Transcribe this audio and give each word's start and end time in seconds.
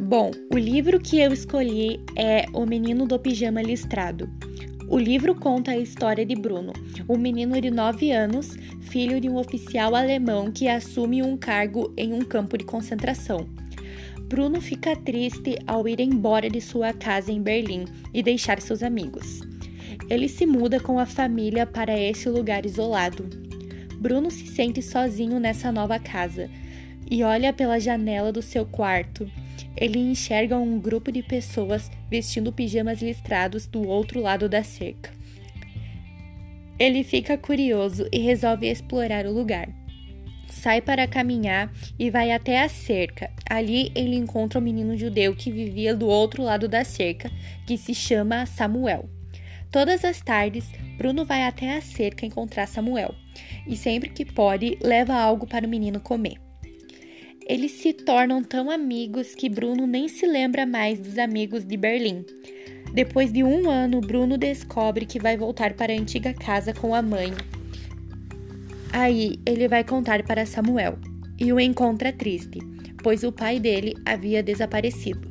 Bom, 0.00 0.30
o 0.50 0.56
livro 0.56 0.98
que 0.98 1.20
eu 1.20 1.30
escolhi 1.30 2.00
é 2.16 2.46
O 2.54 2.64
Menino 2.64 3.06
do 3.06 3.18
Pijama 3.18 3.60
Listrado. 3.60 4.30
O 4.88 4.98
livro 4.98 5.34
conta 5.34 5.72
a 5.72 5.76
história 5.76 6.24
de 6.24 6.34
Bruno, 6.34 6.72
um 7.06 7.18
menino 7.18 7.60
de 7.60 7.70
9 7.70 8.10
anos, 8.10 8.56
filho 8.80 9.20
de 9.20 9.28
um 9.28 9.36
oficial 9.36 9.94
alemão 9.94 10.50
que 10.50 10.68
assume 10.68 11.22
um 11.22 11.36
cargo 11.36 11.92
em 11.98 12.14
um 12.14 12.22
campo 12.22 12.56
de 12.56 12.64
concentração. 12.64 13.46
Bruno 14.22 14.58
fica 14.58 14.96
triste 14.96 15.58
ao 15.66 15.86
ir 15.86 16.00
embora 16.00 16.48
de 16.48 16.62
sua 16.62 16.94
casa 16.94 17.30
em 17.30 17.42
Berlim 17.42 17.84
e 18.12 18.22
deixar 18.22 18.58
seus 18.58 18.82
amigos. 18.82 19.42
Ele 20.08 20.28
se 20.28 20.46
muda 20.46 20.80
com 20.80 20.98
a 20.98 21.04
família 21.04 21.66
para 21.66 21.96
esse 21.96 22.26
lugar 22.28 22.64
isolado. 22.64 23.28
Bruno 23.96 24.30
se 24.30 24.46
sente 24.46 24.80
sozinho 24.80 25.38
nessa 25.38 25.70
nova 25.70 25.98
casa 25.98 26.48
e 27.08 27.22
olha 27.22 27.52
pela 27.52 27.78
janela 27.78 28.32
do 28.32 28.40
seu 28.40 28.64
quarto 28.64 29.30
ele 29.80 29.98
enxerga 29.98 30.58
um 30.58 30.78
grupo 30.78 31.10
de 31.10 31.22
pessoas 31.22 31.90
vestindo 32.10 32.52
pijamas 32.52 33.00
listrados 33.00 33.66
do 33.66 33.88
outro 33.88 34.20
lado 34.20 34.46
da 34.46 34.62
cerca. 34.62 35.10
Ele 36.78 37.02
fica 37.02 37.38
curioso 37.38 38.06
e 38.12 38.18
resolve 38.18 38.68
explorar 38.68 39.24
o 39.26 39.32
lugar. 39.32 39.68
Sai 40.48 40.82
para 40.82 41.06
caminhar 41.06 41.72
e 41.98 42.10
vai 42.10 42.32
até 42.32 42.62
a 42.62 42.68
cerca. 42.68 43.30
Ali 43.48 43.90
ele 43.94 44.16
encontra 44.16 44.58
um 44.58 44.62
menino 44.62 44.96
judeu 44.96 45.34
que 45.34 45.50
vivia 45.50 45.94
do 45.94 46.06
outro 46.06 46.42
lado 46.42 46.68
da 46.68 46.84
cerca, 46.84 47.30
que 47.66 47.78
se 47.78 47.94
chama 47.94 48.44
Samuel. 48.44 49.08
Todas 49.70 50.04
as 50.04 50.20
tardes, 50.20 50.70
Bruno 50.98 51.24
vai 51.24 51.44
até 51.44 51.76
a 51.76 51.80
cerca 51.80 52.26
encontrar 52.26 52.66
Samuel 52.66 53.14
e 53.66 53.76
sempre 53.76 54.10
que 54.10 54.24
pode 54.24 54.76
leva 54.82 55.14
algo 55.14 55.46
para 55.46 55.66
o 55.66 55.70
menino 55.70 56.00
comer. 56.00 56.49
Eles 57.50 57.72
se 57.72 57.92
tornam 57.92 58.44
tão 58.44 58.70
amigos 58.70 59.34
que 59.34 59.48
Bruno 59.48 59.84
nem 59.84 60.06
se 60.06 60.24
lembra 60.24 60.64
mais 60.64 61.00
dos 61.00 61.18
amigos 61.18 61.64
de 61.64 61.76
Berlim. 61.76 62.24
Depois 62.94 63.32
de 63.32 63.42
um 63.42 63.68
ano, 63.68 64.00
Bruno 64.00 64.38
descobre 64.38 65.04
que 65.04 65.18
vai 65.18 65.36
voltar 65.36 65.74
para 65.74 65.92
a 65.92 65.96
antiga 65.96 66.32
casa 66.32 66.72
com 66.72 66.94
a 66.94 67.02
mãe. 67.02 67.32
Aí 68.92 69.40
ele 69.44 69.66
vai 69.66 69.82
contar 69.82 70.22
para 70.22 70.46
Samuel 70.46 70.96
e 71.40 71.52
o 71.52 71.58
encontra 71.58 72.12
triste, 72.12 72.60
pois 73.02 73.24
o 73.24 73.32
pai 73.32 73.58
dele 73.58 73.96
havia 74.06 74.44
desaparecido. 74.44 75.28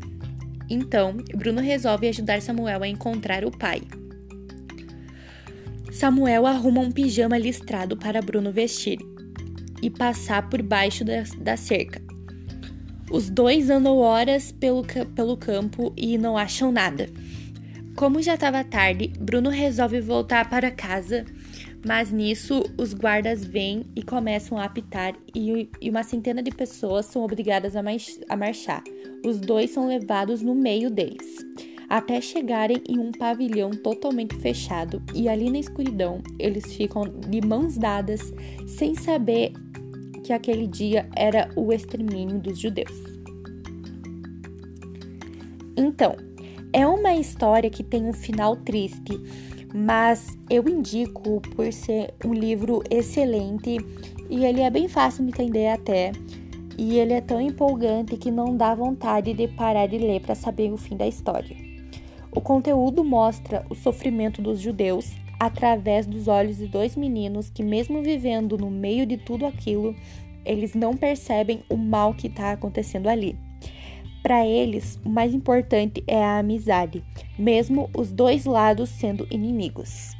Então, 0.70 1.16
Bruno 1.34 1.62
resolve 1.62 2.10
ajudar 2.10 2.42
Samuel 2.42 2.84
a 2.84 2.88
encontrar 2.90 3.46
o 3.46 3.58
pai. 3.58 3.82
Samuel 5.90 6.46
arruma 6.46 6.82
um 6.82 6.92
pijama 6.92 7.38
listrado 7.38 7.96
para 7.96 8.22
Bruno 8.22 8.52
vestir 8.52 9.00
e 9.82 9.90
passar 9.90 10.50
por 10.50 10.62
baixo 10.62 11.06
da, 11.06 11.56
cerca. 11.56 12.09
Os 13.12 13.30
dois 13.30 13.70
andam 13.70 13.98
horas 13.98 14.52
pelo, 14.52 14.84
pelo 15.16 15.36
campo 15.36 15.92
e 15.98 16.18
não 16.18 16.38
acham 16.38 16.72
nada. 16.72 17.10
Como 17.96 18.22
já 18.22 18.36
estava 18.36 18.64
tarde, 18.64 19.12
Bruno 19.20 19.50
resolve 19.50 20.00
voltar 20.00 20.50
para 20.50 20.72
casa, 20.72 21.26
mas 21.86 22.12
nisso 22.12 22.64
os 22.78 22.94
guardas 22.94 23.44
vêm 23.44 23.86
e 23.96 24.04
começam 24.04 24.58
a 24.58 24.66
apitar 24.66 25.16
e, 25.36 25.70
e 25.82 25.90
uma 25.90 26.04
centena 26.04 26.42
de 26.42 26.52
pessoas 26.52 27.08
são 27.08 27.24
obrigadas 27.24 27.76
a, 27.76 27.82
a 28.30 28.38
marchar. 28.38 28.84
Os 29.26 29.40
dois 29.40 29.72
são 29.72 29.88
levados 29.88 30.42
no 30.42 30.56
meio 30.56 30.90
deles, 30.90 31.46
até 31.90 32.22
chegarem 32.22 32.82
em 32.88 33.00
um 33.00 33.12
pavilhão 33.12 33.72
totalmente 33.72 34.36
fechado 34.36 35.02
e 35.14 35.28
ali 35.28 35.50
na 35.50 35.60
escuridão 35.60 36.22
eles 36.38 36.74
ficam 36.74 37.04
de 37.04 37.46
mãos 37.46 37.78
dadas, 37.78 38.22
sem 38.68 38.96
saber 38.96 39.52
que 40.30 40.34
aquele 40.34 40.68
dia 40.68 41.10
era 41.16 41.50
o 41.56 41.74
extermínio 41.74 42.38
dos 42.38 42.60
judeus. 42.60 42.94
Então, 45.76 46.16
é 46.72 46.86
uma 46.86 47.16
história 47.16 47.68
que 47.68 47.82
tem 47.82 48.06
um 48.06 48.14
final 48.14 48.56
triste, 48.58 49.20
mas 49.74 50.38
eu 50.48 50.70
indico 50.70 51.42
por 51.56 51.74
ser 51.74 52.14
um 52.24 52.32
livro 52.32 52.84
excelente 52.92 53.78
e 54.30 54.46
ele 54.46 54.62
é 54.62 54.70
bem 54.70 54.88
fácil 54.88 55.26
de 55.26 55.32
entender 55.32 55.70
até. 55.70 56.12
E 56.78 57.00
ele 57.00 57.14
é 57.14 57.22
tão 57.22 57.42
empolgante 57.42 58.16
que 58.16 58.30
não 58.30 58.56
dá 58.56 58.76
vontade 58.76 59.34
de 59.34 59.48
parar 59.48 59.88
de 59.88 59.98
ler 59.98 60.22
para 60.22 60.36
saber 60.36 60.72
o 60.72 60.78
fim 60.78 60.96
da 60.96 61.08
história. 61.08 61.58
O 62.32 62.40
conteúdo 62.40 63.04
mostra 63.04 63.66
o 63.68 63.74
sofrimento 63.74 64.44
dos 64.44 64.60
judeus 64.60 65.12
através 65.40 66.06
dos 66.06 66.28
olhos 66.28 66.58
de 66.58 66.68
dois 66.68 66.96
meninos 66.96 67.50
que, 67.50 67.64
mesmo 67.64 68.04
vivendo 68.04 68.58
no 68.58 68.70
meio 68.70 69.06
de 69.06 69.18
tudo 69.18 69.46
aquilo, 69.46 69.96
eles 70.46 70.74
não 70.74 70.96
percebem 70.96 71.64
o 71.70 71.78
mal 71.78 72.14
que 72.14 72.28
está 72.28 72.52
acontecendo 72.52 73.08
ali. 73.08 73.38
Para 74.22 74.46
eles, 74.46 75.00
o 75.06 75.10
mais 75.10 75.34
importante 75.34 76.04
é 76.06 76.22
a 76.22 76.40
amizade, 76.40 77.04
mesmo 77.38 77.90
os 77.96 78.12
dois 78.12 78.46
lados 78.46 78.90
sendo 78.90 79.26
inimigos. 79.32 80.19